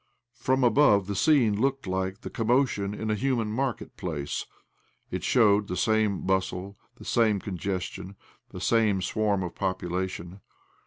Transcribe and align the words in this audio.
From 0.33 0.63
above, 0.63 1.05
the 1.05 1.15
scene 1.15 1.61
looked 1.61 1.85
like 1.85 2.21
the 2.21 2.31
commotion 2.31 2.95
in 2.95 3.11
a 3.11 3.15
human 3.15 3.49
market 3.51 3.97
place— 3.97 4.47
it 5.11 5.23
showed 5.23 5.67
the 5.67 5.77
same 5.77 6.21
bustle, 6.25 6.75
the 6.95 7.05
same 7.05 7.39
congestion, 7.39 8.15
the 8.49 8.59
same 8.61 9.03
swarm 9.03 9.43
of 9.43 9.53
population. 9.53 10.41